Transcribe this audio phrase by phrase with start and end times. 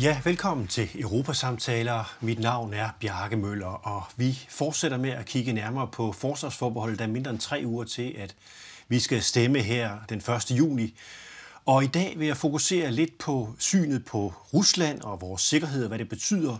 [0.00, 2.16] Ja, velkommen til Europasamtaler.
[2.20, 6.98] Mit navn er Bjarke Møller, og vi fortsætter med at kigge nærmere på forsvarsforbeholdet.
[6.98, 8.34] Der er mindre end tre uger til, at
[8.88, 10.50] vi skal stemme her den 1.
[10.50, 10.94] juni.
[11.66, 15.88] Og i dag vil jeg fokusere lidt på synet på Rusland og vores sikkerhed og
[15.88, 16.58] hvad det betyder,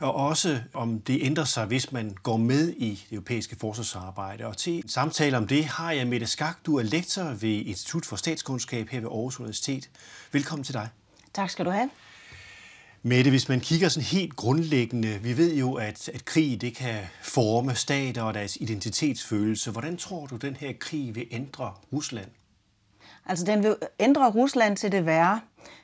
[0.00, 4.46] og også om det ændrer sig, hvis man går med i det europæiske forsvarsarbejde.
[4.46, 6.56] Og til en samtale om det har jeg Mette Skak.
[6.66, 9.90] Du er lektor ved Institut for Statskundskab her ved Aarhus Universitet.
[10.32, 10.88] Velkommen til dig.
[11.34, 11.90] Tak skal du have.
[13.06, 17.00] Mette, hvis man kigger sådan helt grundlæggende, vi ved jo, at, at krig det kan
[17.22, 19.70] forme stater og deres identitetsfølelse.
[19.70, 22.30] Hvordan tror du, den her krig vil ændre Rusland?
[23.26, 25.40] Altså, den vil ændre Rusland til det værre.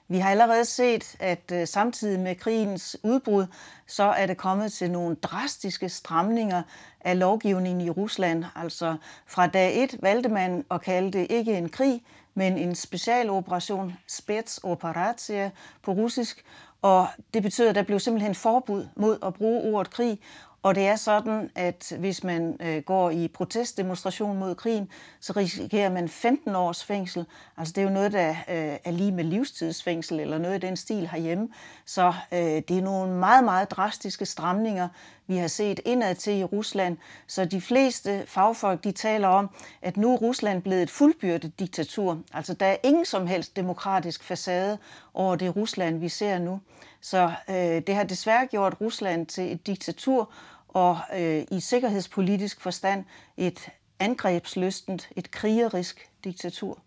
[0.08, 3.46] Vi har allerede set, at øh, samtidig med krigens udbrud,
[3.86, 6.62] så er det kommet til nogle drastiske stramninger
[7.00, 8.44] af lovgivningen i Rusland.
[8.54, 12.02] Altså fra dag et valgte man at kalde det ikke en krig,
[12.34, 15.50] men en specialoperation, spetsoperatia
[15.82, 16.44] på russisk,
[16.82, 20.18] og det betyder, at der blev simpelthen forbud mod at bruge ordet krig,
[20.62, 24.88] og det er sådan, at hvis man øh, går i protestdemonstration mod krigen,
[25.20, 27.24] så risikerer man 15 års fængsel.
[27.56, 30.76] Altså det er jo noget, der øh, er lige med livstidsfængsel eller noget i den
[30.76, 31.48] stil herhjemme.
[31.84, 34.88] Så øh, det er nogle meget, meget drastiske stramninger,
[35.26, 36.96] vi har set indad til i Rusland.
[37.26, 39.50] Så de fleste fagfolk, de taler om,
[39.82, 42.18] at nu er Rusland blevet et fuldbyrdet diktatur.
[42.32, 44.78] Altså der er ingen som helst demokratisk facade
[45.14, 46.60] over det Rusland, vi ser nu.
[47.00, 47.54] Så øh,
[47.86, 50.32] det har desværre gjort Rusland til et diktatur,
[50.74, 53.04] og øh, i sikkerhedspolitisk forstand
[53.36, 53.68] et
[53.98, 56.78] angrebslystent, et krigerisk diktatur.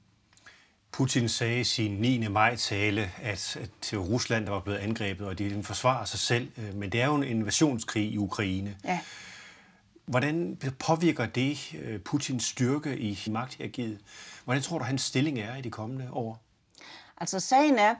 [0.91, 2.27] Putin sagde i sin 9.
[2.27, 6.51] maj-tale, at, at Rusland var blevet angrebet, og de forsvarer sig selv.
[6.57, 8.77] Øh, men det er jo en invasionskrig i Ukraine.
[8.83, 8.99] Ja.
[10.05, 13.99] Hvordan påvirker det øh, Putins styrke i magthierarkiet?
[14.43, 16.43] Hvordan tror du, hans stilling er i de kommende år?
[17.17, 17.95] Altså sagen er,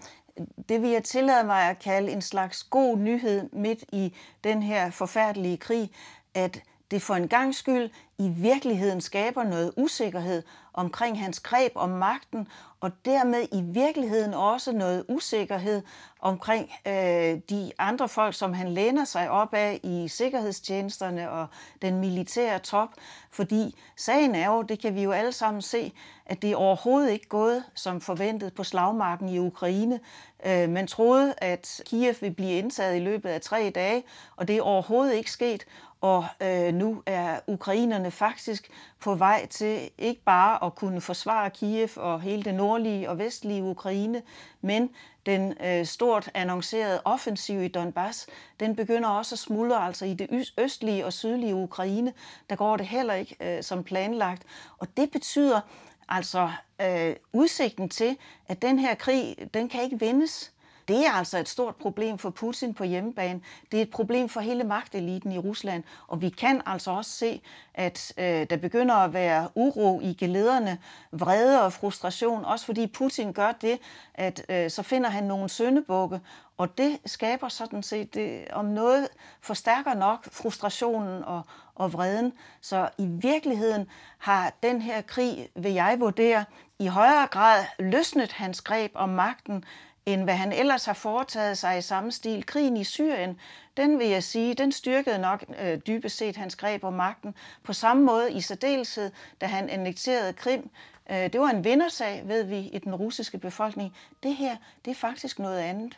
[0.69, 4.13] det vil jeg tillade mig at kalde en slags god nyhed midt i
[4.43, 5.91] den her forfærdelige krig,
[6.33, 6.61] at
[6.91, 12.47] det for en gang skyld i virkeligheden skaber noget usikkerhed omkring hans greb om magten,
[12.79, 15.81] og dermed i virkeligheden også noget usikkerhed
[16.19, 21.47] omkring øh, de andre folk, som han læner sig op af i sikkerhedstjenesterne og
[21.81, 22.89] den militære top.
[23.31, 25.93] Fordi sagen er jo, det kan vi jo alle sammen se,
[26.25, 29.99] at det er overhovedet ikke gået som forventet på slagmarken i Ukraine.
[30.45, 34.03] Øh, man troede, at Kiev ville blive indtaget i løbet af tre dage,
[34.35, 35.65] og det er overhovedet ikke sket.
[36.03, 38.69] Og øh, nu er ukrainerne faktisk
[38.99, 43.63] på vej til ikke bare at kunne forsvare Kiev og hele det nordlige og vestlige
[43.63, 44.21] Ukraine,
[44.61, 44.89] men
[45.25, 48.27] den øh, stort annoncerede offensiv i Donbass,
[48.59, 52.13] den begynder også at smuldre altså i det østlige og sydlige Ukraine.
[52.49, 54.43] Der går det heller ikke øh, som planlagt.
[54.77, 55.61] Og det betyder
[56.09, 60.52] altså øh, udsigten til, at den her krig, den kan ikke vindes.
[60.87, 63.41] Det er altså et stort problem for Putin på hjemmebane.
[63.71, 65.83] Det er et problem for hele magteliten i Rusland.
[66.07, 67.41] Og vi kan altså også se,
[67.73, 70.77] at øh, der begynder at være uro i gelederne,
[71.11, 73.79] vrede og frustration, også fordi Putin gør det,
[74.13, 76.19] at øh, så finder han nogle søndebukke,
[76.57, 79.07] og det skaber sådan set, det, om noget
[79.41, 81.41] forstærker nok frustrationen og,
[81.75, 82.33] og vreden.
[82.61, 86.45] Så i virkeligheden har den her krig, vil jeg vurdere,
[86.79, 89.63] i højere grad løsnet hans greb om magten,
[90.05, 92.45] end hvad han ellers har foretaget sig i samme stil.
[92.45, 93.39] Krigen i Syrien,
[93.77, 97.35] den vil jeg sige, den styrkede nok øh, dybest set hans greb om magten.
[97.63, 100.69] På samme måde i særdeleshed, da han annekterede Krim.
[101.11, 103.95] Øh, det var en vindersag, ved vi, i den russiske befolkning.
[104.23, 104.55] Det her,
[104.85, 105.97] det er faktisk noget andet.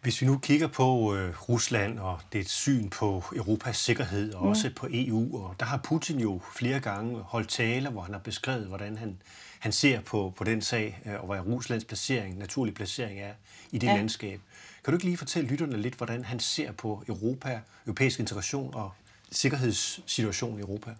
[0.00, 4.48] Hvis vi nu kigger på øh, Rusland og det syn på Europas sikkerhed og mm.
[4.48, 8.20] også på EU, og der har Putin jo flere gange holdt taler, hvor han har
[8.20, 9.16] beskrevet, hvordan han
[9.58, 13.32] han ser på, på den sag, øh, og hvad Ruslands placering, naturlig placering er
[13.70, 13.96] i det ja.
[13.96, 14.40] landskab.
[14.84, 18.92] Kan du ikke lige fortælle lytterne lidt, hvordan han ser på Europa, europæisk integration og
[19.30, 20.94] sikkerhedssituationen i Europa?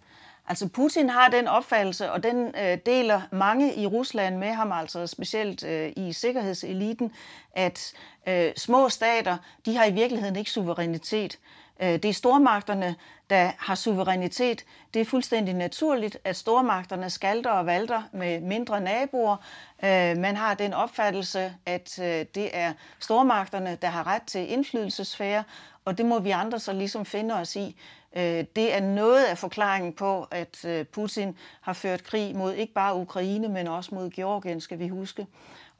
[0.49, 5.07] Altså Putin har den opfattelse, og den øh, deler mange i Rusland med ham, altså
[5.07, 7.11] specielt øh, i sikkerhedseliten,
[7.53, 7.93] at
[8.27, 11.39] øh, små stater, de har i virkeligheden ikke suverænitet.
[11.81, 12.95] Øh, det er stormagterne,
[13.29, 14.65] der har suverænitet.
[14.93, 19.35] Det er fuldstændig naturligt, at stormagterne skalter og valter med mindre naboer.
[19.83, 25.43] Øh, man har den opfattelse, at øh, det er stormagterne, der har ret til indflydelsesfære,
[25.85, 27.75] og det må vi andre så ligesom finde os i.
[28.15, 32.73] Øh, det er noget af forklaringen på, at øh, Putin har ført krig mod ikke
[32.73, 35.27] bare Ukraine, men også mod Georgien, skal vi huske.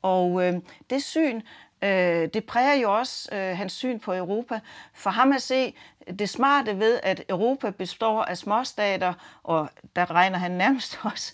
[0.01, 0.53] Og øh,
[0.89, 1.41] det syn
[1.81, 4.59] Øh, det præger jo også øh, hans syn på Europa.
[4.93, 5.75] For ham at se
[6.19, 11.33] det smarte ved, at Europa består af småstater, og der regner han nærmest også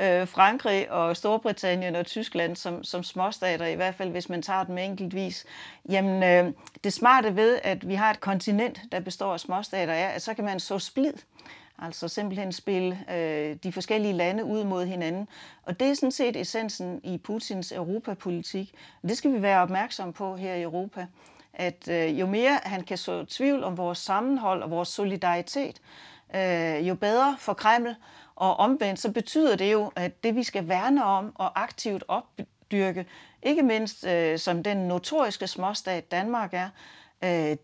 [0.00, 4.64] øh, Frankrig og Storbritannien og Tyskland som, som småstater, i hvert fald hvis man tager
[4.64, 5.44] dem enkeltvis.
[5.88, 6.52] Jamen, øh,
[6.84, 10.34] det smarte ved, at vi har et kontinent, der består af småstater, er, at så
[10.34, 11.14] kan man så splid.
[11.78, 15.28] Altså simpelthen spille øh, de forskellige lande ud mod hinanden.
[15.62, 18.74] Og det er sådan set essensen i Putins europapolitik.
[19.02, 21.06] Og Det skal vi være opmærksom på her i Europa.
[21.52, 25.80] At øh, jo mere han kan så tvivl om vores sammenhold og vores solidaritet,
[26.36, 27.94] øh, jo bedre for Kreml.
[28.36, 33.06] Og omvendt så betyder det jo, at det vi skal værne om og aktivt opdyrke,
[33.42, 36.68] ikke mindst øh, som den notoriske småstat Danmark er,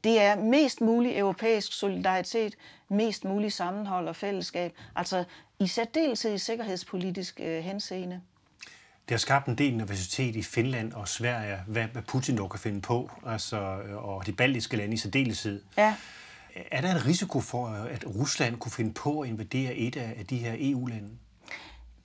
[0.05, 2.55] det er mest mulig europæisk solidaritet,
[2.89, 5.25] mest mulig sammenhold og fællesskab, altså
[5.59, 8.21] i særdeleshed i sikkerhedspolitisk øh, henseende.
[9.09, 12.61] Det har skabt en del nervøsitet i Finland og Sverige, hvad, hvad Putin dog kan
[12.61, 13.57] finde på, altså,
[13.97, 15.63] og de baltiske lande i særdeleshed.
[15.77, 15.97] Ja.
[16.71, 20.37] Er der en risiko for, at Rusland kunne finde på at invadere et af de
[20.37, 21.09] her EU-lande?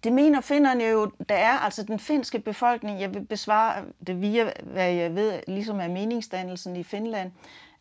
[0.03, 4.51] Det mener finderne jo, der er altså den finske befolkning, jeg vil besvare det via,
[4.63, 7.31] hvad jeg ved, ligesom er meningsdannelsen i Finland.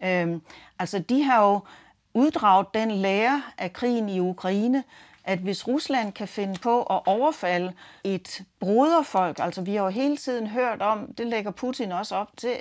[0.05, 0.43] Øhm,
[0.79, 1.61] altså de har jo
[2.15, 4.85] uddraget den lære af krigen i Ukraine,
[5.25, 7.73] at hvis Rusland kan finde på at overfalde
[8.05, 12.31] et broderfolk, altså vi har jo hele tiden hørt om, det lægger Putin også op
[12.37, 12.57] til,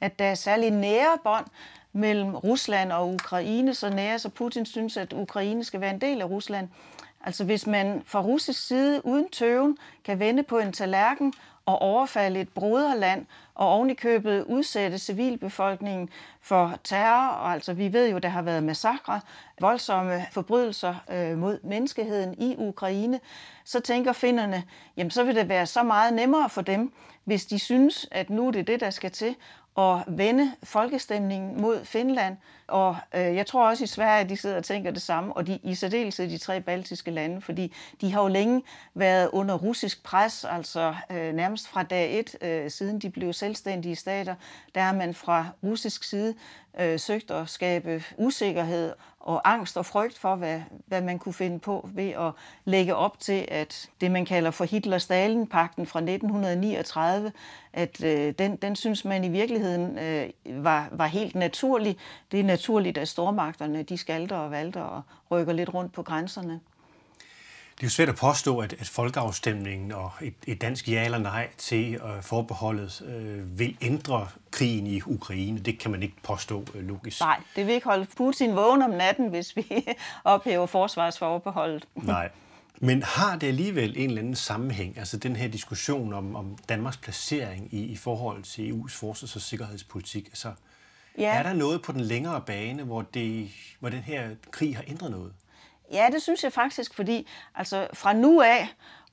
[0.00, 1.46] at der er særlig nære bånd
[1.92, 6.20] mellem Rusland og Ukraine, så nære, så Putin synes, at Ukraine skal være en del
[6.20, 6.68] af Rusland.
[7.24, 11.32] Altså hvis man fra russisk side uden tøven kan vende på en tallerken
[11.68, 16.08] og overfalde et broderland og ovenikøbet udsætte civilbefolkningen
[16.40, 17.28] for terror.
[17.28, 19.20] Og altså, vi ved jo, der har været massakre,
[19.60, 23.20] voldsomme forbrydelser øh, mod menneskeheden i Ukraine.
[23.64, 24.62] Så tænker finderne,
[24.96, 26.92] jamen så vil det være så meget nemmere for dem,
[27.24, 29.36] hvis de synes, at nu er det det, der skal til,
[29.78, 32.36] at vende folkestemningen mod Finland.
[32.68, 35.46] Og øh, jeg tror også i Sverige, at de sidder og tænker det samme, og
[35.46, 38.62] de, i særdeleshed de tre baltiske lande, fordi de har jo længe
[38.94, 43.96] været under russisk pres, altså øh, nærmest fra dag et, øh, siden de blev selvstændige
[43.96, 44.34] stater,
[44.74, 46.34] der har man fra russisk side
[46.80, 51.58] øh, søgt at skabe usikkerhed og angst og frygt for, hvad, hvad man kunne finde
[51.58, 52.32] på ved at
[52.64, 57.32] lægge op til, at det man kalder for Hitler-Stalin-pakten fra 1939,
[57.72, 60.28] at øh, den, den synes man i virkeligheden øh,
[60.64, 61.96] var, var helt naturlig.
[62.32, 66.60] Det er naturligt, at stormagterne de skalter og valter og rykker lidt rundt på grænserne.
[67.76, 71.18] Det er jo svært at påstå, at, at folkeafstemningen og et, et dansk ja eller
[71.18, 75.58] nej til uh, forbeholdet uh, vil ændre krigen i Ukraine.
[75.58, 77.20] Det kan man ikke påstå uh, logisk.
[77.20, 79.66] Nej, det vil ikke holde Putin vågen om natten, hvis vi
[80.24, 81.86] ophæver forsvarsforbeholdet.
[81.94, 82.30] Nej.
[82.80, 86.96] Men har det alligevel en eller anden sammenhæng, altså den her diskussion om, om Danmarks
[86.96, 90.26] placering i, i forhold til EU's forsvars- og sikkerhedspolitik?
[90.26, 90.52] Altså,
[91.18, 91.34] ja.
[91.34, 93.48] Er der noget på den længere bane, hvor, det,
[93.80, 95.32] hvor den her krig har ændret noget?
[95.92, 98.68] Ja, det synes jeg faktisk, fordi altså fra nu af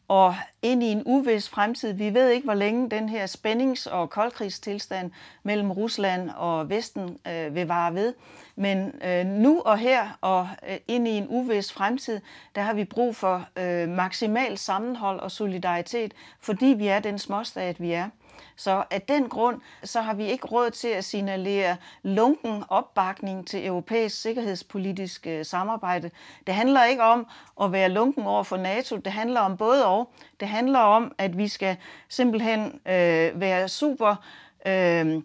[0.08, 4.10] og ind i en uvis fremtid, vi ved ikke, hvor længe den her spændings- og
[4.10, 5.12] koldkrigstilstand
[5.44, 8.14] mellem Rusland og Vesten øh, vil vare ved.
[8.56, 12.20] Men øh, nu og her og øh, ind i en uvis fremtid,
[12.56, 17.82] der har vi brug for øh, maksimal sammenhold og solidaritet, fordi vi er den småstat,
[17.82, 18.10] vi er.
[18.56, 23.66] Så af den grund, så har vi ikke råd til at signalere lunken opbakning til
[23.66, 26.12] europæisk sikkerhedspolitisk øh, samarbejde.
[26.48, 27.28] Det handler ikke om
[27.62, 30.12] at være lunken over for NATO, det handler om både og.
[30.40, 31.78] Det handler om, at vi skal
[32.10, 34.16] simpelthen øh, være super
[34.68, 35.22] øh,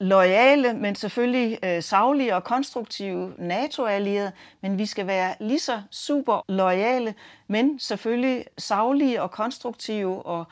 [0.00, 6.44] lojale, men selvfølgelig øh, savlige og konstruktive NATO-allierede, men vi skal være lige så super
[6.48, 7.14] lojale,
[7.46, 10.44] men selvfølgelig savlige og konstruktive og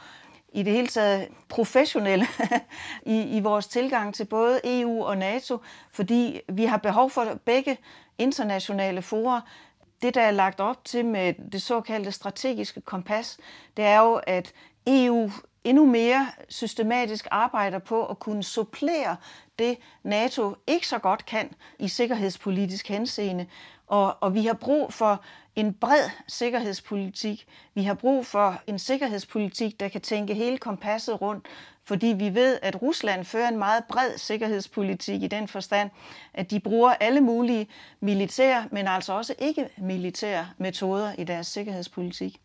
[0.52, 2.26] i det hele taget professionelle
[3.06, 5.58] i, i vores tilgang til både EU og NATO,
[5.92, 7.78] fordi vi har behov for begge
[8.18, 9.40] internationale forer.
[10.02, 13.38] Det, der er lagt op til med det såkaldte strategiske kompas,
[13.76, 14.52] det er jo, at
[14.86, 15.30] EU
[15.64, 19.16] endnu mere systematisk arbejder på at kunne supplere
[19.62, 23.46] det, NATO ikke så godt kan i sikkerhedspolitisk henseende.
[23.86, 25.22] Og, og vi har brug for
[25.56, 27.46] en bred sikkerhedspolitik.
[27.74, 31.46] Vi har brug for en sikkerhedspolitik, der kan tænke hele kompasset rundt,
[31.84, 35.90] fordi vi ved, at Rusland fører en meget bred sikkerhedspolitik i den forstand,
[36.34, 37.66] at de bruger alle mulige
[38.00, 42.40] militære, men altså også ikke militære metoder i deres sikkerhedspolitik.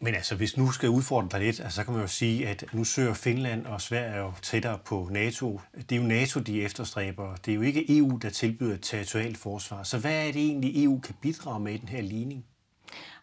[0.00, 2.64] Men altså, hvis nu skal udfordre dig lidt, altså, så kan man jo sige, at
[2.72, 5.60] nu søger Finland og Sverige jo tættere på NATO.
[5.74, 7.36] Det er jo NATO, de efterstræber.
[7.36, 9.82] Det er jo ikke EU, der tilbyder territorialt forsvar.
[9.82, 12.44] Så hvad er det egentlig, EU kan bidrage med i den her ligning?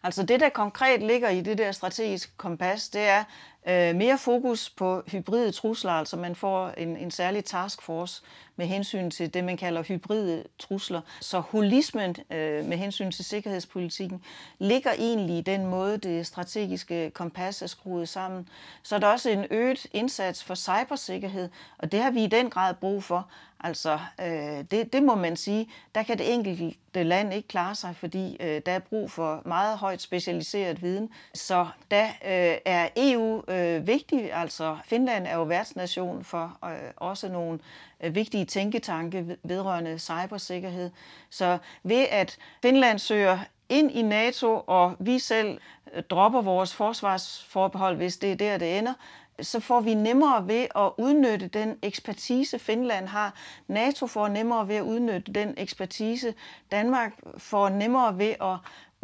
[0.02, 3.24] Altså det, der konkret ligger i det der strategiske kompas, det er
[3.68, 8.22] øh, mere fokus på hybride trusler, altså man får en, en særlig taskforce
[8.56, 11.00] med hensyn til det, man kalder hybride trusler.
[11.20, 14.22] Så holismen øh, med hensyn til sikkerhedspolitikken
[14.58, 18.48] ligger egentlig i den måde, det strategiske kompas er skruet sammen.
[18.82, 21.48] Så er der også en øget indsats for cybersikkerhed,
[21.78, 23.28] og det har vi i den grad brug for.
[23.60, 27.96] Altså, øh, det, det må man sige, der kan det enkelte land ikke klare sig,
[27.96, 31.10] fordi øh, der er brug for meget højt specialiseret viden.
[31.34, 37.28] Så der øh, er EU øh, vigtig, altså Finland er jo værtsnation for øh, også
[37.28, 37.58] nogle
[38.00, 40.90] øh, vigtige tænketanke vedrørende cybersikkerhed.
[41.30, 43.38] Så ved at Finland søger
[43.68, 45.58] ind i NATO, og vi selv
[45.94, 48.94] øh, dropper vores forsvarsforbehold, hvis det er der, det ender,
[49.40, 53.34] så får vi nemmere ved at udnytte den ekspertise, Finland har.
[53.68, 56.34] NATO får nemmere ved at udnytte den ekspertise.
[56.70, 58.56] Danmark får nemmere ved at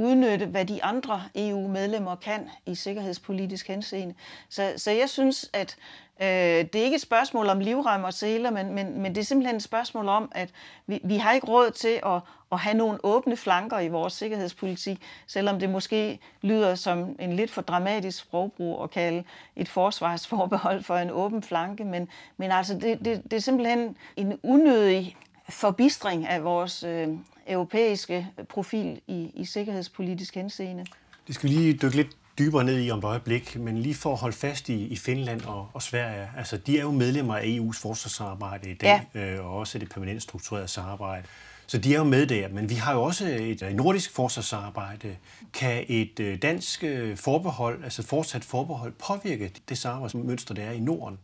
[0.02, 4.14] udnytte, hvad de andre EU-medlemmer kan i sikkerhedspolitisk henseende.
[4.49, 5.76] Så, så jeg synes, at
[6.21, 9.25] øh, det er ikke et spørgsmål om livrem og seler, men, men, men det er
[9.25, 10.50] simpelthen et spørgsmål om, at
[10.87, 12.21] vi, vi har ikke råd til at,
[12.52, 17.50] at have nogle åbne flanker i vores sikkerhedspolitik, selvom det måske lyder som en lidt
[17.50, 19.25] for dramatisk sprogbrug at kalde
[19.56, 24.38] et forsvarsforbehold for en åben flanke, men, men altså det, det, det er simpelthen en
[24.42, 25.16] unødig
[25.49, 27.09] forbistring af vores øh,
[27.46, 30.84] europæiske profil i, i sikkerhedspolitisk henseende.
[31.26, 34.12] Det skal vi lige dykke lidt dybere ned i om et øjeblik, men lige for
[34.12, 37.42] at holde fast i, i Finland og, og Sverige, altså de er jo medlemmer af
[37.42, 39.20] EU's forsvarssamarbejde i dag, ja.
[39.20, 41.26] øh, og også det permanent strukturerede samarbejde.
[41.66, 45.16] Så de er jo med der, men vi har jo også et nordisk forsvarssamarbejde.
[45.52, 50.80] Kan et øh, dansk øh, forbehold, altså fortsat forbehold, påvirke det samarbejdsmønster, der er i
[50.80, 51.18] Norden?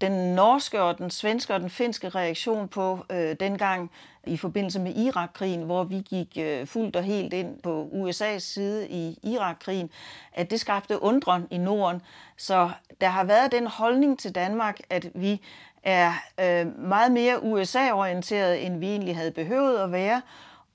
[0.00, 3.90] Den norske og den svenske og den finske reaktion på øh, dengang
[4.26, 8.88] i forbindelse med Irakkrigen, hvor vi gik øh, fuldt og helt ind på USA's side
[8.88, 9.90] i Irakkrigen,
[10.32, 12.02] at det skabte undren i Norden.
[12.36, 15.40] Så der har været den holdning til Danmark, at vi
[15.82, 20.22] er øh, meget mere USA-orienteret, end vi egentlig havde behøvet at være,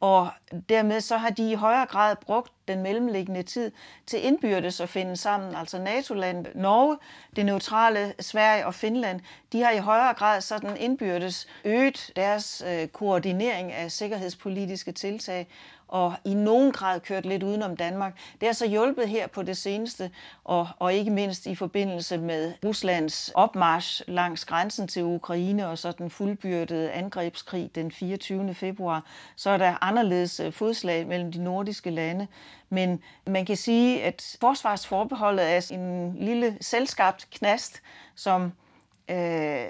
[0.03, 0.29] og
[0.69, 3.71] dermed så har de i højere grad brugt den mellemliggende tid
[4.07, 5.55] til indbyrdes at finde sammen.
[5.55, 6.97] Altså NATO-land, Norge,
[7.35, 9.19] det neutrale Sverige og Finland,
[9.51, 15.47] de har i højere grad sådan indbyrdes øget deres øh, koordinering af sikkerhedspolitiske tiltag,
[15.93, 18.17] og i nogen grad kørt lidt udenom Danmark.
[18.41, 20.11] Det har så hjulpet her på det seneste,
[20.43, 25.91] og, og ikke mindst i forbindelse med Ruslands opmarsch langs grænsen til Ukraine og så
[25.91, 28.53] den fuldbyrdede angrebskrig den 24.
[28.53, 32.27] februar, så er der anderledes øh, fodslag mellem de nordiske lande.
[32.69, 37.81] Men man kan sige, at forsvarsforbeholdet er en lille selskabt knast,
[38.15, 38.51] som
[39.09, 39.65] øh,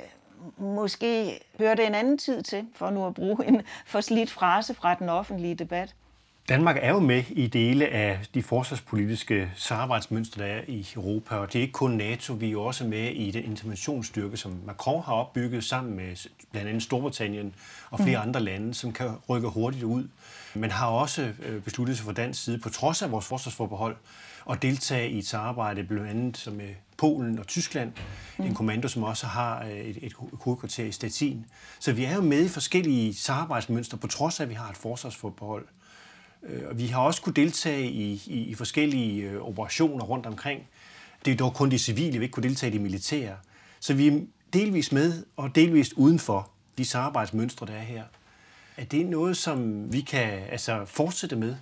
[0.58, 4.94] måske hører det en anden tid til, for nu at bruge en forslidt frase fra
[4.94, 5.96] den offentlige debat.
[6.50, 11.54] Danmark er jo med i dele af de forsvarspolitiske samarbejdsmønstre, der er i Europa, og
[11.54, 15.14] det er ikke kun NATO, vi er også med i den interventionsstyrke, som Macron har
[15.14, 17.56] opbygget sammen med blandt andet Storbritannien
[17.92, 18.28] og flere mm.
[18.28, 20.08] andre lande, som kan rykke hurtigt ud.
[20.54, 23.96] Men har også øh, besluttet sig fra dansk side, på trods af vores forsvarsforbehold,
[24.52, 27.92] at deltage i et samarbejde blandt andet med Polen og Tyskland,
[28.38, 28.46] mm.
[28.46, 31.46] en kommando, som også har øh, et, et hovedkvarter i Stettin.
[31.80, 34.78] Så vi er jo med i forskellige samarbejdsmønstre, på trods af, at vi har et
[34.78, 35.64] forsvarsforbehold.
[35.64, 35.83] Øh,
[36.44, 40.68] Øh, vi har også kunne deltage i, i, i forskellige øh, operationer rundt omkring.
[41.26, 43.36] Det er dog kun de civile, vi ikke kunne deltage i de militære.
[43.80, 44.22] Så vi er
[44.54, 48.04] delvis med og delvis udenfor de samarbejdsmønstre, der er her.
[48.78, 51.56] Er det noget, som vi kan altså, fortsætte med?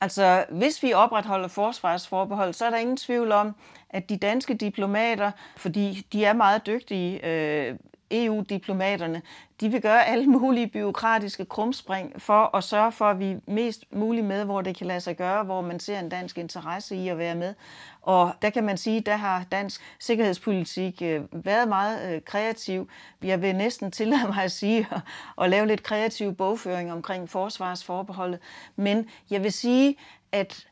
[0.00, 3.54] Altså, hvis vi opretholder forsvarsforbehold, så er der ingen tvivl om,
[3.90, 7.76] at de danske diplomater, fordi de er meget dygtige, øh,
[8.12, 9.22] EU-diplomaterne,
[9.60, 13.84] de vil gøre alle mulige byråkratiske krumspring for at sørge for, at vi er mest
[13.92, 17.08] muligt med, hvor det kan lade sig gøre, hvor man ser en dansk interesse i
[17.08, 17.54] at være med.
[18.02, 22.88] Og der kan man sige, der har dansk sikkerhedspolitik øh, været meget øh, kreativ.
[23.22, 25.00] Jeg vil næsten tillade mig at sige at,
[25.44, 28.40] at lave lidt kreativ bogføring omkring forsvarsforbeholdet.
[28.76, 29.96] Men jeg vil sige,
[30.32, 30.66] at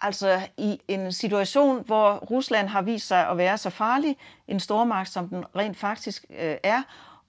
[0.00, 4.16] Altså i en situation, hvor Rusland har vist sig at være så farlig,
[4.48, 6.82] en stormagt, som den rent faktisk øh, er,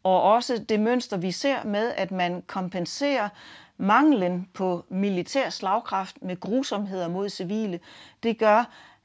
[0.04, 3.30] og også det mønster, vi ser med, at man kompenserer
[3.78, 7.80] manglen på militær slagkraft med grusomheder mod civile,
[8.24, 8.64] det gør,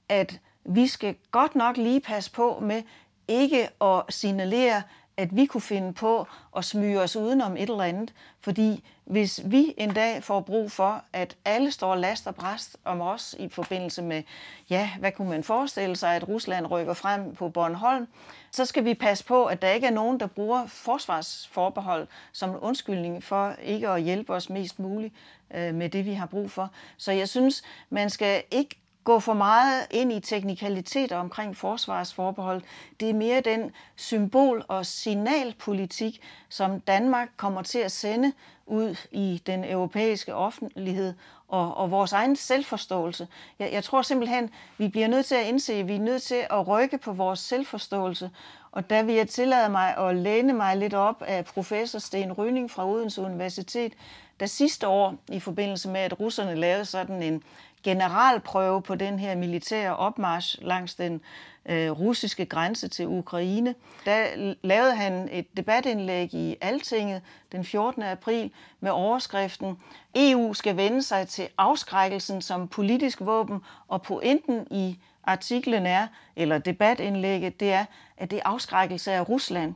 [0.09, 2.83] at vi skal godt nok lige passe på med
[3.29, 4.83] ikke at signalere,
[5.17, 8.13] at vi kunne finde på at smyge os udenom et eller andet.
[8.41, 13.01] Fordi hvis vi en dag får brug for, at alle står last og bræst om
[13.01, 14.23] os i forbindelse med,
[14.71, 18.07] ja, hvad kunne man forestille sig, at Rusland rykker frem på Bornholm,
[18.51, 23.23] så skal vi passe på, at der ikke er nogen, der bruger forsvarsforbehold som undskyldning
[23.23, 25.15] for ikke at hjælpe os mest muligt
[25.55, 26.71] øh, med det, vi har brug for.
[26.97, 32.63] Så jeg synes, man skal ikke gå for meget ind i teknikaliteter omkring forsvarsforbehold.
[33.01, 38.33] Det er mere den symbol- og signalpolitik, som Danmark kommer til at sende
[38.67, 41.15] ud i den europæiske offentlighed
[41.49, 43.29] og, og vores egen selvforståelse.
[43.59, 46.47] Jeg, jeg tror simpelthen, vi bliver nødt til at indse, at vi er nødt til
[46.51, 48.31] at rykke på vores selvforståelse.
[48.73, 52.71] Og der vil jeg tillade mig at læne mig lidt op af professor Sten Ryning
[52.71, 53.93] fra Odense Universitet,
[54.41, 57.43] der sidste år, i forbindelse med at russerne lavede sådan en
[57.85, 61.21] generalprøve på den her militære opmarsch langs den
[61.67, 63.75] øh, russiske grænse til Ukraine.
[64.05, 67.23] Der lavede han et debatindlæg i Altinget
[67.53, 68.03] den 14.
[68.03, 68.51] april
[68.81, 69.79] med overskriften
[70.15, 76.59] EU skal vende sig til afskrækkelsen som politisk våben, og pointen i artiklen er, eller
[76.59, 77.85] debatindlægget, det er,
[78.17, 79.75] at det er afskrækkelse af Rusland.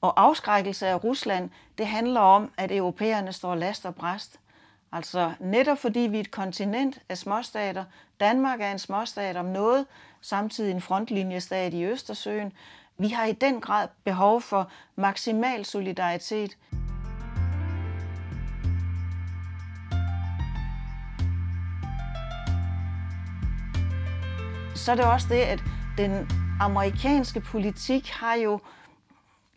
[0.00, 4.40] Og afskrækkelse af Rusland, det handler om, at europæerne står last og bræst.
[4.92, 7.84] Altså netop fordi vi er et kontinent af småstater,
[8.20, 9.86] Danmark er en småstat om noget,
[10.20, 12.52] samtidig en frontlinjestat i Østersøen,
[12.98, 16.56] vi har i den grad behov for maksimal solidaritet.
[24.74, 25.60] Så er det også det, at
[25.98, 26.28] den
[26.60, 28.60] amerikanske politik har jo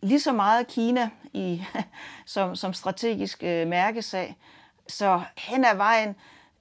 [0.02, 1.64] lige så meget Kina i,
[2.26, 4.36] som, som strategisk øh, mærkesag.
[4.88, 6.14] Så hen ad vejen,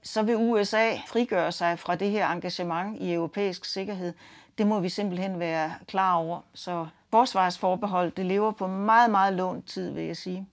[0.03, 4.13] så vil USA frigøre sig fra det her engagement i europæisk sikkerhed.
[4.57, 6.41] Det må vi simpelthen være klar over.
[6.53, 10.47] Så forsvarsforbehold, det lever på meget, meget lånt tid, vil jeg sige.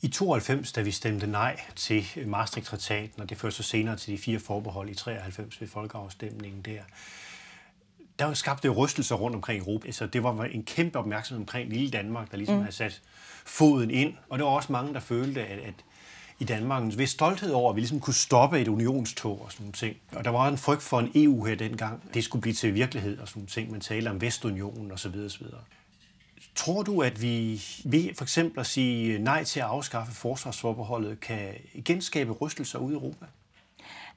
[0.00, 4.18] I 92, da vi stemte nej til Maastricht-traktaten, og det førte så senere til de
[4.18, 6.80] fire forbehold i 93 ved folkeafstemningen der,
[8.18, 9.82] der skabte rystelser rundt omkring Europa.
[9.82, 12.62] Så altså, det var en kæmpe opmærksomhed omkring lille Danmark, der ligesom mm.
[12.62, 13.02] havde sat
[13.46, 14.14] foden ind.
[14.28, 15.74] Og der var også mange, der følte, at, at
[16.40, 19.64] i Danmark en vis stolthed over, at vi ligesom kunne stoppe et unionstog og sådan
[19.64, 19.96] nogle ting.
[20.12, 22.02] Og der var en frygt for en EU her dengang.
[22.14, 23.70] Det skulle blive til virkelighed og sådan nogle ting.
[23.70, 25.14] Man taler om Vestunionen osv.
[25.26, 25.46] osv.
[26.54, 31.54] Tror du, at vi ved for eksempel at sige nej til at afskaffe forsvarsforbeholdet, kan
[31.84, 33.26] genskabe rystelser ude i Europa?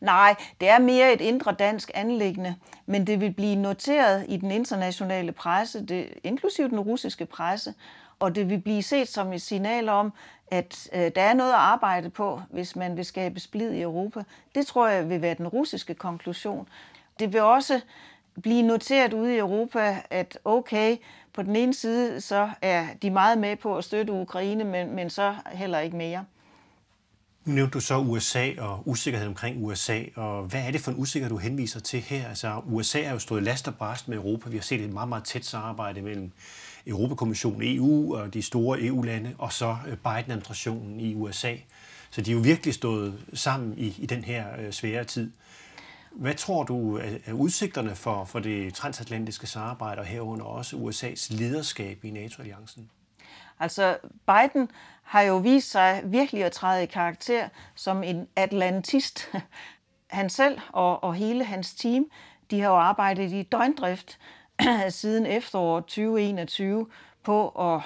[0.01, 2.55] Nej, det er mere et indre dansk anlæggende,
[2.85, 7.73] men det vil blive noteret i den internationale presse, det, inklusive den russiske presse,
[8.21, 10.13] og det vil blive set som et signal om,
[10.51, 14.23] at øh, der er noget at arbejde på, hvis man vil skabe splid i Europa.
[14.55, 16.67] Det tror jeg vil være den russiske konklusion.
[17.19, 17.81] Det vil også
[18.41, 20.97] blive noteret ude i Europa, at okay,
[21.33, 25.09] på den ene side, så er de meget med på at støtte Ukraine, men, men
[25.09, 26.25] så heller ikke mere.
[27.45, 30.97] Nu nævnte du så USA og usikkerhed omkring USA, og hvad er det for en
[30.97, 32.27] usikkerhed, du henviser til her?
[32.27, 34.49] Altså, USA er jo stået last og bræst med Europa.
[34.49, 36.31] Vi har set et meget, meget tæt samarbejde mellem
[36.87, 41.55] Europakommissionen, EU og de store EU-lande, og så øh, Biden-administrationen i USA.
[42.09, 45.31] Så de er jo virkelig stået sammen i, i den her øh, svære tid.
[46.11, 51.37] Hvad tror du øh, er udsigterne for, for det transatlantiske samarbejde, og herunder også USA's
[51.37, 52.89] lederskab i NATO-alliancen?
[53.59, 54.69] Altså, Biden
[55.03, 59.29] har jo vist sig virkelig at træde i karakter som en atlantist.
[60.07, 62.05] Han selv og, og hele hans team,
[62.51, 64.19] de har jo arbejdet i døgndrift
[64.89, 66.87] siden efteråret 2021
[67.23, 67.81] på at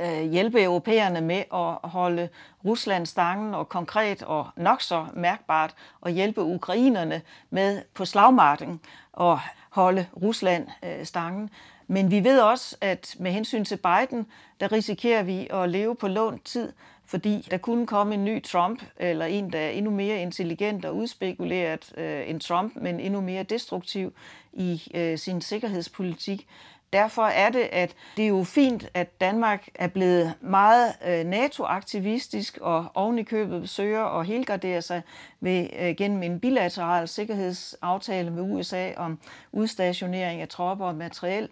[0.00, 2.28] øh, hjælpe europæerne med at holde
[2.64, 5.74] Rusland stangen, og konkret og nok så mærkbart
[6.06, 8.80] at hjælpe ukrainerne med på slagmarken
[9.12, 11.50] og holde Rusland øh, stangen.
[11.86, 14.26] Men vi ved også, at med hensyn til Biden,
[14.60, 16.72] der risikerer vi at leve på lånt tid,
[17.12, 20.96] fordi der kunne komme en ny Trump, eller en, der er endnu mere intelligent og
[20.96, 24.12] udspekuleret øh, end Trump, men endnu mere destruktiv
[24.52, 26.46] i øh, sin sikkerhedspolitik.
[26.92, 32.58] Derfor er det, at det er jo fint, at Danmark er blevet meget øh, NATO-aktivistisk
[32.60, 35.02] og oven i købet søger og helgardere sig
[35.40, 39.18] ved, øh, gennem en bilateral sikkerhedsaftale med USA om
[39.52, 41.48] udstationering af tropper og materiel.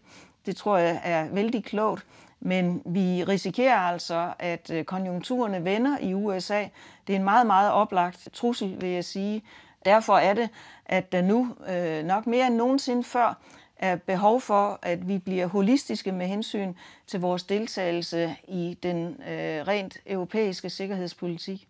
[0.46, 2.06] Det tror jeg er vældig klogt.
[2.40, 6.64] Men vi risikerer altså, at øh, konjunkturerne vender i USA.
[7.06, 9.42] Det er en meget, meget oplagt trussel, vil jeg sige.
[9.84, 10.48] Derfor er det,
[10.86, 13.38] at der nu øh, nok mere end nogensinde før
[13.76, 16.74] er behov for, at vi bliver holistiske med hensyn
[17.06, 21.68] til vores deltagelse i den øh, rent europæiske sikkerhedspolitik.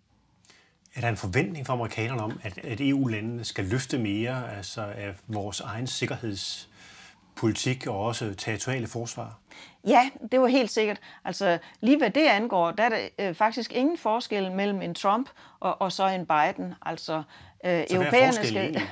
[0.95, 5.15] Er der en forventning fra amerikanerne om, at, at EU-landene skal løfte mere altså af
[5.27, 9.39] vores egen sikkerhedspolitik og også territoriale forsvar?
[9.87, 11.01] Ja, det var helt sikkert.
[11.25, 15.29] Altså lige hvad det angår, der er der øh, faktisk ingen forskel mellem en Trump
[15.61, 16.75] og, og så en Biden.
[16.83, 17.23] Altså
[17.65, 18.83] øh, så europæerne skal...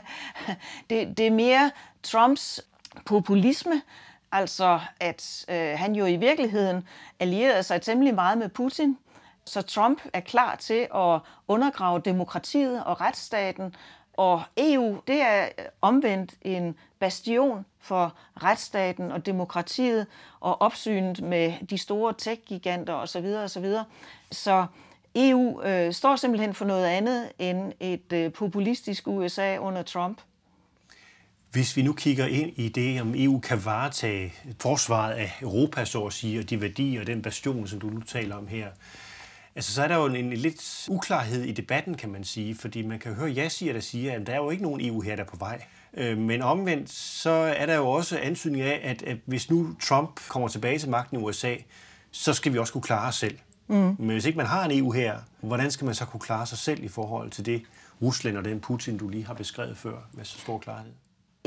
[0.90, 1.70] det, det er mere
[2.02, 2.60] Trumps
[3.06, 3.82] populisme,
[4.32, 6.88] altså at øh, han jo i virkeligheden
[7.20, 8.98] allierede sig temmelig meget med Putin,
[9.44, 13.74] så Trump er klar til at undergrave demokratiet og retsstaten,
[14.16, 15.48] og EU, det er
[15.82, 20.06] omvendt en bastion for retsstaten og demokratiet
[20.40, 23.26] og opsynet med de store tech-giganter osv.
[23.26, 23.66] osv.
[24.32, 24.66] Så
[25.14, 30.20] EU øh, står simpelthen for noget andet end et øh, populistisk USA under Trump.
[31.52, 36.04] Hvis vi nu kigger ind i det, om EU kan varetage forsvaret af Europa, så
[36.04, 38.68] at sige, og de værdier og den bastion, som du nu taler om her,
[39.56, 42.82] Altså, så er der jo en, en lidt uklarhed i debatten, kan man sige, fordi
[42.82, 45.16] man kan høre ja siger, der siger, at der er jo ikke nogen EU her,
[45.16, 45.62] der er på vej.
[45.94, 50.20] Øh, men omvendt, så er der jo også ansynning af, at, at hvis nu Trump
[50.28, 51.54] kommer tilbage til magten i USA,
[52.10, 53.38] så skal vi også kunne klare os selv.
[53.68, 53.76] Mm.
[53.76, 56.58] Men hvis ikke man har en EU her, hvordan skal man så kunne klare sig
[56.58, 57.62] selv i forhold til det
[58.02, 60.92] Rusland og den Putin, du lige har beskrevet før med så stor klarhed?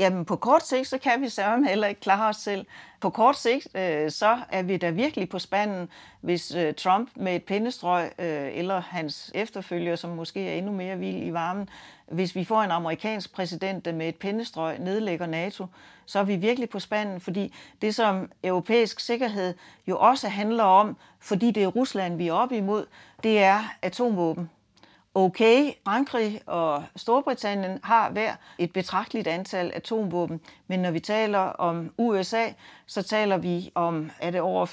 [0.00, 2.66] Jamen på kort sigt, så kan vi sørge heller ikke klare os selv.
[3.00, 5.88] På kort sigt, øh, så er vi da virkelig på spanden,
[6.20, 10.98] hvis øh, Trump med et pindestrøg, øh, eller hans efterfølger, som måske er endnu mere
[10.98, 11.68] vild i varmen,
[12.08, 15.66] hvis vi får en amerikansk præsident, der med et pindestrøg nedlægger NATO,
[16.06, 19.54] så er vi virkelig på spanden, fordi det, som europæisk sikkerhed
[19.86, 22.86] jo også handler om, fordi det er Rusland, vi er oppe imod,
[23.22, 24.50] det er atomvåben.
[25.14, 31.92] Okay, Frankrig og Storbritannien har hver et betragteligt antal atomvåben, men når vi taler om
[31.98, 32.44] USA,
[32.86, 34.66] så taler vi om, er det over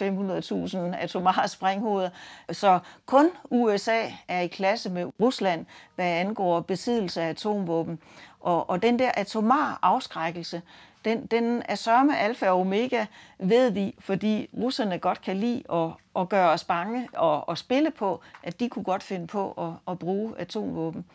[0.94, 2.10] 500.000 atomare sprænghoveder.
[2.52, 8.00] Så kun USA er i klasse med Rusland, hvad angår besiddelse af atomvåben.
[8.40, 10.62] Og, og den der atomar afskrækkelse,
[11.08, 13.06] den, den er sørme alfa og omega,
[13.40, 15.90] ved vi, fordi russerne godt kan lide at,
[16.22, 19.92] at gøre os bange og, og spille på, at de kunne godt finde på at,
[19.92, 21.06] at bruge atomvåben.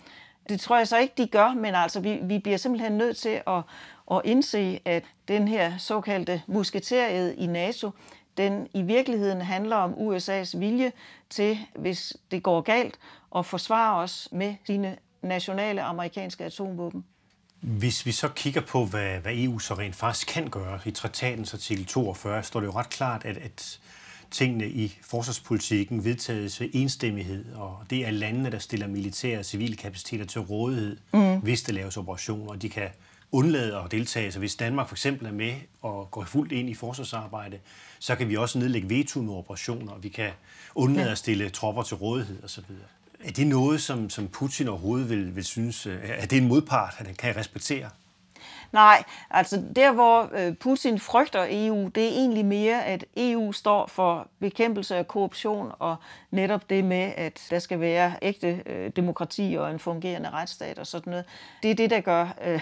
[0.49, 3.43] Det tror jeg så ikke, de gør, men altså, vi, vi bliver simpelthen nødt til
[3.47, 3.63] at,
[4.11, 7.91] at indse, at den her såkaldte musketeriet i NATO,
[8.37, 10.93] den i virkeligheden handler om USA's vilje
[11.31, 12.99] til, hvis det går galt,
[13.37, 17.05] at forsvare os med sine nationale amerikanske atomvåben.
[17.63, 21.55] Hvis vi så kigger på, hvad, hvad EU så rent faktisk kan gøre, i traktatens
[21.55, 23.81] artikel 42 står det jo ret klart, at, at
[24.31, 29.77] tingene i forsvarspolitikken vedtages ved enstemmighed, og det er landene, der stiller militære og civile
[29.77, 31.39] kapaciteter til rådighed, mm.
[31.39, 32.89] hvis der laves operationer, og de kan
[33.33, 34.33] undlade at deltage.
[34.33, 37.59] Så hvis Danmark for eksempel er med og går fuldt ind i forsvarsarbejde,
[37.99, 40.31] så kan vi også nedlægge veto med operationer, og vi kan
[40.75, 42.65] undlade at stille tropper til rådighed osv.
[43.25, 46.95] Er det noget, som, som Putin overhovedet vil, vil synes, øh, er det en modpart,
[46.95, 47.91] han kan respektere?
[48.73, 53.87] Nej, altså der, hvor øh, Putin frygter EU, det er egentlig mere, at EU står
[53.87, 55.97] for bekæmpelse af korruption og
[56.31, 60.87] netop det med, at der skal være ægte øh, demokrati og en fungerende retsstat og
[60.87, 61.25] sådan noget.
[61.63, 62.61] Det er det, der gør øh,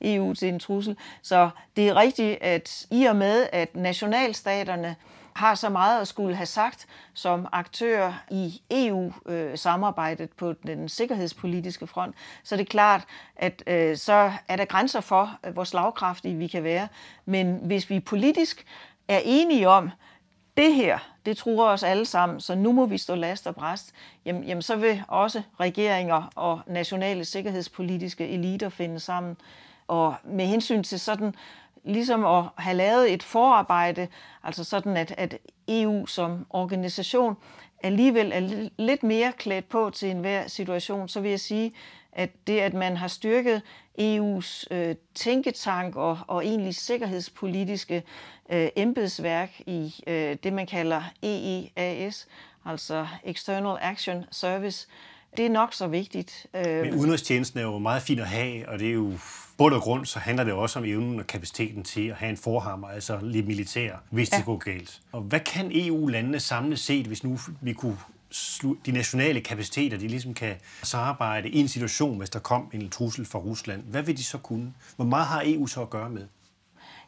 [0.00, 0.96] EU til en trussel.
[1.22, 4.96] Så det er rigtigt, at i og med, at nationalstaterne
[5.36, 12.14] har så meget at skulle have sagt som aktør i EU-samarbejdet på den sikkerhedspolitiske front,
[12.44, 13.04] så er det klart,
[13.36, 16.88] at øh, så er der grænser for, øh, hvor slagkraftige vi kan være.
[17.24, 18.66] Men hvis vi politisk
[19.08, 19.90] er enige om,
[20.56, 23.92] det her, det tror os alle sammen, så nu må vi stå last og bræst,
[24.24, 29.36] jamen, jamen så vil også regeringer og nationale sikkerhedspolitiske eliter finde sammen.
[29.88, 31.34] Og med hensyn til sådan
[31.86, 34.08] ligesom at have lavet et forarbejde,
[34.42, 37.36] altså sådan at, at EU som organisation
[37.82, 41.72] alligevel er lidt mere klædt på til enhver situation, så vil jeg sige,
[42.12, 43.62] at det, at man har styrket
[44.00, 48.02] EU's øh, tænketank og, og egentlig sikkerhedspolitiske
[48.52, 52.28] øh, embedsværk i øh, det, man kalder EEAS,
[52.64, 54.86] altså External Action Service,
[55.36, 56.46] det er nok så vigtigt.
[56.54, 59.12] Øh, Men udenrigstjenesten er jo meget fin at have, og det er jo
[59.56, 62.36] bund og grund, så handler det også om evnen og kapaciteten til at have en
[62.36, 64.36] forhammer, altså lidt militær, hvis ja.
[64.36, 65.00] det går galt.
[65.12, 67.98] Og hvad kan EU-landene samlet set, hvis nu vi kunne
[68.86, 73.26] de nationale kapaciteter, de ligesom kan samarbejde i en situation, hvis der kom en trussel
[73.26, 73.82] fra Rusland.
[73.82, 74.72] Hvad vil de så kunne?
[74.96, 76.26] Hvor meget har EU så at gøre med?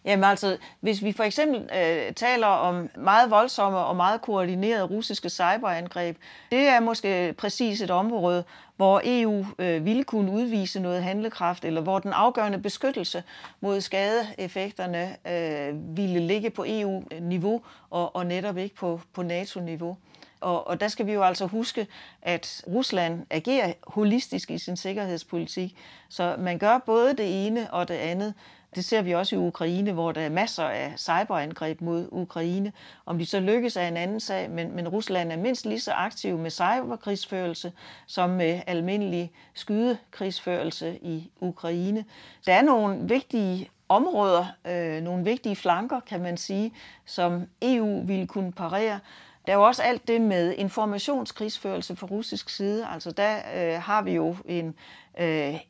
[0.09, 5.31] Jamen altså, hvis vi for eksempel øh, taler om meget voldsomme og meget koordinerede russiske
[5.31, 6.17] cyberangreb,
[6.51, 8.45] det er måske præcis et område,
[8.77, 13.23] hvor EU øh, ville kunne udvise noget handlekraft, eller hvor den afgørende beskyttelse
[13.61, 19.97] mod skadeeffekterne øh, ville ligge på EU-niveau, og, og netop ikke på, på NATO-niveau.
[20.41, 21.87] Og, og der skal vi jo altså huske,
[22.23, 25.77] at Rusland agerer holistisk i sin sikkerhedspolitik,
[26.09, 28.35] så man gør både det ene og det andet.
[28.75, 32.73] Det ser vi også i Ukraine, hvor der er masser af cyberangreb mod Ukraine.
[33.07, 35.93] Om de så lykkes er en anden sag, men, men Rusland er mindst lige så
[35.93, 37.73] aktiv med cyberkrigsførelse
[38.07, 42.05] som med almindelig skydekrigsførelse i Ukraine.
[42.47, 46.73] Der er nogle vigtige områder, øh, nogle vigtige flanker, kan man sige,
[47.07, 49.01] som EU ville kunne parere.
[49.47, 52.87] Der er jo også alt det med informationskrigsførelse fra russisk side.
[52.87, 54.75] Altså der øh, har vi jo en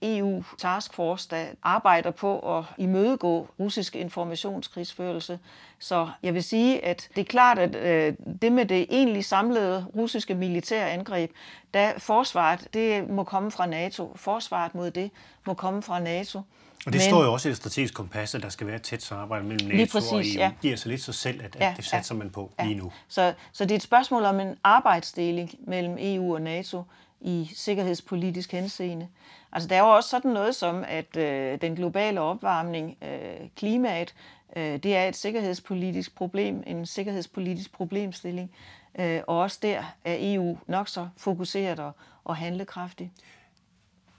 [0.02, 5.38] EU-taskforce, der arbejder på at imødegå russisk informationskrigsførelse.
[5.78, 9.87] Så jeg vil sige, at det er klart, at øh, det med det egentlig samlede
[9.96, 11.30] russiske militære angreb,
[11.74, 14.12] der forsvaret, det må komme fra NATO.
[14.16, 15.11] Forsvaret mod det
[15.46, 16.38] må komme fra NATO.
[16.87, 18.82] Og det Men, står jo også i det strategiske kompas, at der skal være et
[18.82, 20.24] tæt samarbejde mellem NATO præcis, og EU.
[20.38, 20.52] Ja.
[20.62, 22.64] giver sig lidt sig selv, at, ja, at det satser ja, man på ja.
[22.64, 22.92] lige nu.
[23.08, 26.82] Så, så det er et spørgsmål om en arbejdsdeling mellem EU og NATO
[27.20, 29.09] i sikkerhedspolitisk henseende.
[29.52, 34.14] Altså der er jo også sådan noget som, at øh, den globale opvarmning, øh, klimaet,
[34.57, 38.50] øh, det er et sikkerhedspolitisk problem, en sikkerhedspolitisk problemstilling.
[38.98, 41.92] Øh, og også der er EU nok så fokuseret og,
[42.24, 43.12] og handlekraftig.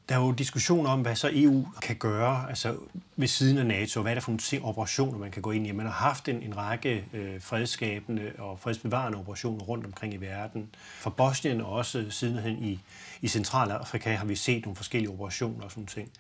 [0.10, 2.78] Der er jo diskussioner om, hvad så EU kan gøre altså
[3.16, 4.02] ved siden af NATO.
[4.02, 5.72] Hvad er det for nogle operationer, man kan gå ind i?
[5.72, 10.70] Man har haft en, en række øh, fredsskabende og fredsbevarende operationer rundt omkring i verden.
[11.00, 12.80] For Bosnien og også sidenhen i,
[13.22, 16.12] i Centralafrika har vi set nogle forskellige operationer og sådan ting.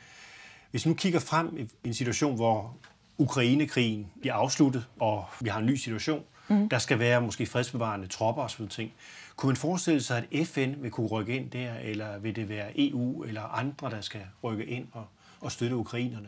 [0.71, 2.77] Hvis vi nu kigger frem i en situation, hvor
[3.17, 6.69] Ukrainekrigen bliver afsluttet, og vi har en ny situation, mm.
[6.69, 8.93] der skal være måske fredsbevarende tropper og sådan ting.
[9.35, 12.71] Kunne man forestille sig, at FN vil kunne rykke ind der, eller vil det være
[12.75, 15.05] EU eller andre, der skal rykke ind og,
[15.41, 16.27] og støtte ukrainerne?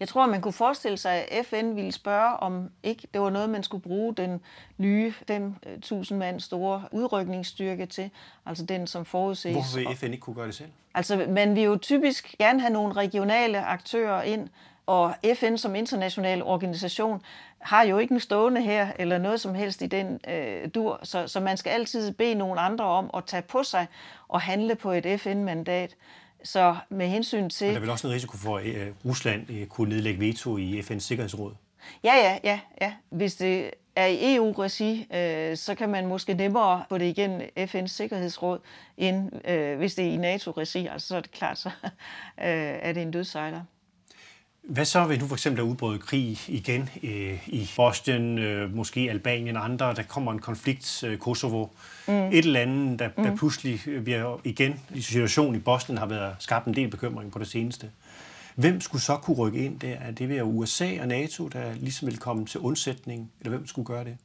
[0.00, 3.50] Jeg tror, man kunne forestille sig, at FN ville spørge, om ikke det var noget,
[3.50, 4.40] man skulle bruge den
[4.78, 8.10] nye 5.000 mand store udrykningsstyrke til,
[8.46, 9.52] altså den, som forudses.
[9.52, 10.68] Hvorfor vil FN ikke kunne gøre det selv?
[10.94, 14.48] Altså, man vil jo typisk gerne have nogle regionale aktører ind,
[14.90, 17.22] og FN som international organisation
[17.58, 21.28] har jo ikke en stående her, eller noget som helst i den øh, dur, så,
[21.28, 23.86] så man skal altid bede nogle andre om at tage på sig
[24.28, 25.96] og handle på et FN-mandat.
[26.44, 27.66] Så med hensyn til...
[27.66, 30.56] Og der er vel også en risiko for, at øh, Rusland øh, kunne nedlægge veto
[30.56, 31.52] i FN's Sikkerhedsråd?
[32.04, 32.60] Ja, ja, ja.
[32.80, 32.94] ja.
[33.10, 37.86] Hvis det er i EU-regi, øh, så kan man måske nemmere få det igen FN's
[37.86, 38.58] Sikkerhedsråd,
[38.96, 40.86] end øh, hvis det er i NATO-regi.
[40.86, 43.60] Altså så er det klart, så øh, er det en dødsejler.
[44.62, 49.10] Hvad så, hvis nu for eksempel er udbrudt krig igen øh, i Bosnien, øh, måske
[49.10, 51.66] Albanien og andre, der kommer en konflikt, øh, Kosovo,
[52.08, 52.12] mm.
[52.12, 53.38] et eller andet, der, der mm.
[53.38, 57.46] pludselig bliver igen, i situationen i Bosnien har været skabt en del bekymring på det
[57.46, 57.90] seneste.
[58.54, 59.94] Hvem skulle så kunne rykke ind der?
[59.94, 63.86] Er det ved USA og NATO, der ligesom vil komme til undsætning, eller hvem skulle
[63.86, 64.16] gøre det?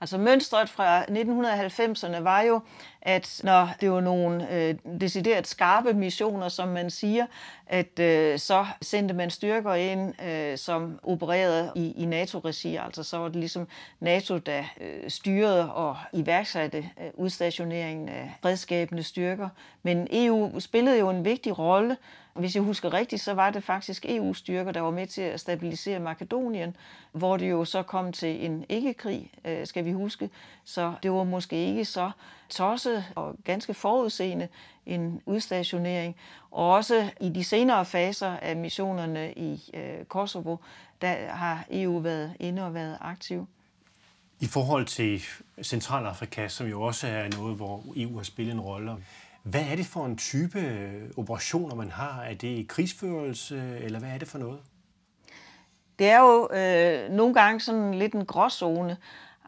[0.00, 2.60] Altså mønstret fra 1990'erne var jo,
[3.02, 7.26] at når det var nogle øh, decideret skarpe missioner, som man siger,
[7.66, 12.76] at øh, så sendte man styrker ind, øh, som opererede i, i NATO-regi.
[12.76, 13.68] Altså så var det ligesom
[14.00, 19.48] NATO, der øh, styrede og iværksatte øh, udstationeringen af fredskabende styrker.
[19.82, 21.96] Men EU spillede jo en vigtig rolle.
[22.34, 26.00] Hvis jeg husker rigtigt, så var det faktisk EU-styrker, der var med til at stabilisere
[26.00, 26.76] Makedonien,
[27.12, 30.30] hvor det jo så kom til en ikke-krig, øh, skal vi huske.
[30.64, 32.10] Så det var måske ikke så
[32.48, 34.48] tosset og ganske forudseende
[34.86, 36.16] en udstationering.
[36.50, 40.56] Og også i de senere faser af missionerne i øh, Kosovo,
[41.00, 43.46] der har EU været inde og været aktiv.
[44.40, 45.22] I forhold til
[45.62, 48.96] Centralafrika, som jo også er noget, hvor EU har spillet en rolle,
[49.42, 52.22] hvad er det for en type øh, operationer, man har?
[52.22, 54.60] Er det krigsførelse, eller hvad er det for noget?
[55.98, 58.96] Det er jo øh, nogle gange sådan lidt en gråzone.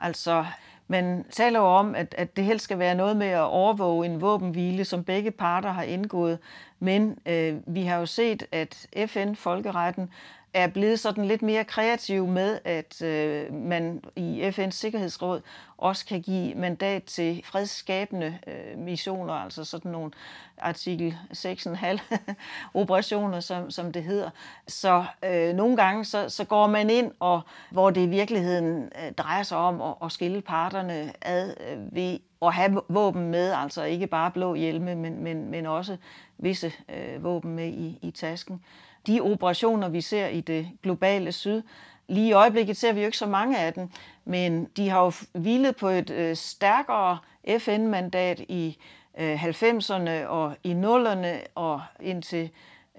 [0.01, 0.45] Altså,
[0.89, 4.21] man taler jo om, at, at det helst skal være noget med at overvåge en
[4.21, 6.39] våbenhvile, som begge parter har indgået.
[6.81, 10.11] Men øh, vi har jo set, at FN, folkeretten,
[10.55, 15.41] er blevet sådan lidt mere kreativ med, at øh, man i FN's Sikkerhedsråd
[15.79, 20.11] også kan give mandat til fredsskabende øh, missioner, altså sådan nogle
[20.59, 22.17] artikel 6,5
[22.75, 24.31] operationer, som, som det hedder.
[24.69, 29.13] Så øh, nogle gange så, så går man ind, og hvor det i virkeligheden øh,
[29.13, 33.83] drejer sig om at, at skille parterne ad øh, ved at have våben med, altså
[33.83, 35.97] ikke bare blå hjelme, men, men, men også
[36.39, 38.61] visse øh, våben med i, i tasken
[39.07, 41.63] de operationer, vi ser i det globale syd.
[42.09, 43.89] Lige i øjeblikket ser vi jo ikke så mange af dem,
[44.25, 47.19] men de har jo hvilet på et øh, stærkere
[47.59, 48.79] FN-mandat i
[49.19, 52.51] øh, 90'erne og i 0'erne og indtil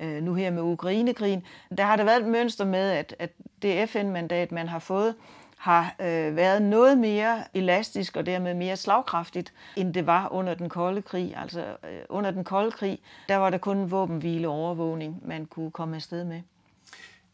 [0.02, 1.44] øh, nu her med Ukrainekrigen.
[1.78, 5.16] Der har der været et mønster med, at, at det FN-mandat, man har fået,
[5.64, 10.70] har øh, været noget mere elastisk og dermed mere slagkraftigt, end det var under den
[10.70, 11.34] kolde krig.
[11.38, 13.00] Altså øh, under den kolde krig,
[13.30, 16.42] der var der kun våbenhvile overvågning, man kunne komme afsted med.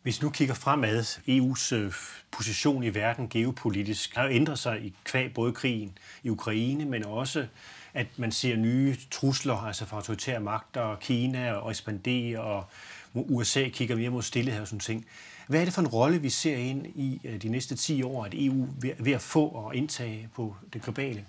[0.02, 1.94] Hvis nu kigger fremad, EU's øh,
[2.32, 7.48] position i verden geopolitisk har ændret sig i kvæg både krigen i Ukraine, men også
[7.94, 12.66] at man ser nye trusler, altså fra autoritære magter, Kina og ekspanderer, og
[13.14, 15.06] USA kigger mere mod stillehed og sådan ting.
[15.50, 18.26] Hvad er det for en rolle, vi ser ind i øh, de næste 10 år,
[18.26, 21.26] at EU er ved at få og indtage på det globale?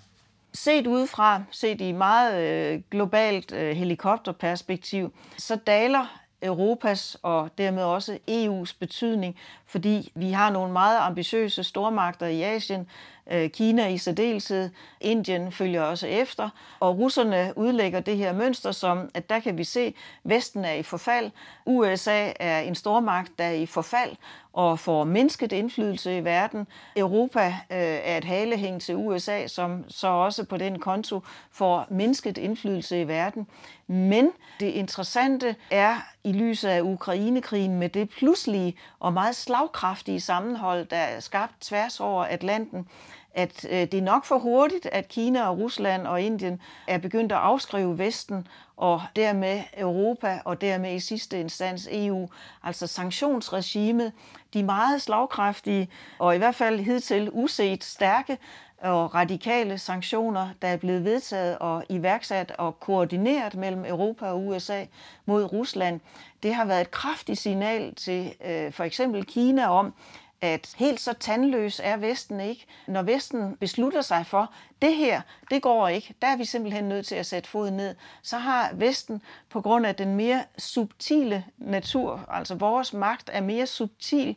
[0.53, 8.17] Set udefra, set i meget øh, globalt øh, helikopterperspektiv, så daler Europas og dermed også
[8.29, 12.87] EU's betydning, fordi vi har nogle meget ambitiøse stormagter i Asien,
[13.31, 14.69] Øh, Kina i særdeleshed,
[15.01, 19.63] Indien følger også efter, og russerne udlægger det her mønster som, at der kan vi
[19.63, 21.31] se, at Vesten er i forfald,
[21.65, 24.15] USA er en stormagt, der er i forfald,
[24.53, 26.67] og får mindsket indflydelse i verden.
[26.95, 32.37] Europa øh, er et halehæng til USA, som så også på den konto får mindsket
[32.37, 33.47] indflydelse i verden.
[33.87, 40.85] Men det interessante er i lyset af Ukrainekrigen med det pludselige og meget slagkraftige sammenhold,
[40.85, 42.87] der er skabt tværs over Atlanten,
[43.33, 47.31] at øh, det er nok for hurtigt, at Kina og Rusland og Indien er begyndt
[47.31, 52.29] at afskrive Vesten og dermed Europa og dermed i sidste instans EU,
[52.63, 54.11] altså sanktionsregimet,
[54.53, 55.89] de meget slagkraftige
[56.19, 58.37] og i hvert fald hidtil uset stærke
[58.81, 64.85] og radikale sanktioner, der er blevet vedtaget og iværksat og koordineret mellem Europa og USA
[65.25, 65.99] mod Rusland,
[66.43, 69.93] det har været et kraftigt signal til øh, for eksempel Kina om,
[70.41, 72.65] at helt så tandløs er Vesten ikke.
[72.87, 77.05] Når Vesten beslutter sig for, det her, det går ikke, der er vi simpelthen nødt
[77.05, 82.25] til at sætte foden ned, så har Vesten på grund af den mere subtile natur,
[82.29, 84.35] altså vores magt er mere subtil,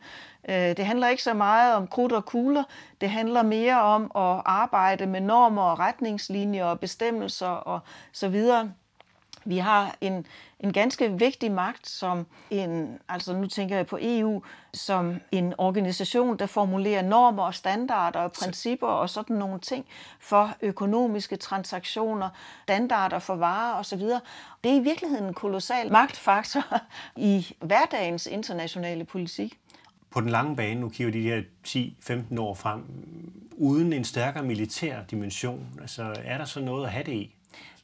[0.48, 2.64] øh, det handler ikke så meget om krudt og kugler,
[3.00, 7.80] det handler mere om at arbejde med normer og retningslinjer og bestemmelser og
[8.12, 8.72] så videre.
[9.44, 10.26] Vi har en,
[10.60, 14.42] en ganske vigtig magt som en, altså nu tænker jeg på EU,
[14.74, 19.86] som en organisation, der formulerer normer og standarder og principper og sådan nogle ting
[20.20, 22.28] for økonomiske transaktioner,
[22.62, 24.00] standarder for varer osv.
[24.64, 26.62] Det er i virkeligheden en kolossal magtfaktor
[27.16, 29.58] i hverdagens internationale politik.
[30.10, 32.84] På den lange bane, nu kigger de her 10-15 år frem,
[33.56, 37.34] uden en stærkere militær dimension, altså er der så noget at have det i?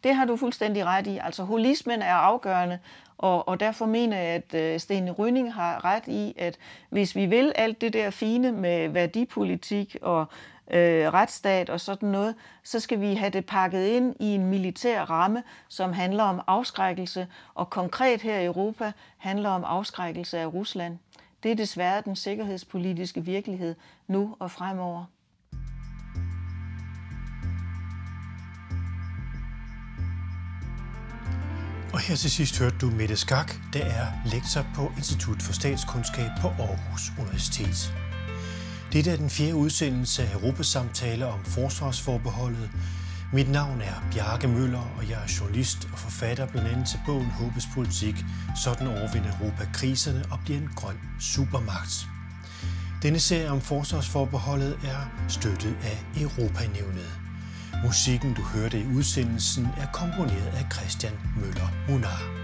[0.04, 1.18] Det har du fuldstændig ret i.
[1.22, 2.78] Altså holismen er afgørende,
[3.18, 6.58] og, og derfor mener jeg, at øh, Stine Rønning har ret i, at
[6.90, 10.26] hvis vi vil alt det der fine med værdipolitik og
[10.70, 15.02] øh, retsstat og sådan noget, så skal vi have det pakket ind i en militær
[15.02, 20.98] ramme, som handler om afskrækkelse, og konkret her i Europa handler om afskrækkelse af Rusland.
[21.42, 23.74] Det er desværre den sikkerhedspolitiske virkelighed
[24.06, 25.04] nu og fremover.
[32.00, 36.30] Og her til sidst hørte du Mette Skak, der er lektor på Institut for Statskundskab
[36.40, 37.94] på Aarhus Universitet.
[38.92, 42.70] Dette er den fjerde udsendelse af Europasamtaler om forsvarsforbeholdet.
[43.32, 47.30] Mit navn er Bjarke Møller, og jeg er journalist og forfatter blandt andet til bogen
[47.30, 48.24] Håbes Politik.
[48.64, 52.08] Sådan overvinder Europa kriserne og bliver en grøn supermagt.
[53.02, 57.19] Denne serie om forsvarsforbeholdet er støttet af Europanævnet.
[57.84, 62.39] Musikken, du hørte i udsendelsen, er komponeret af Christian Møller Munar.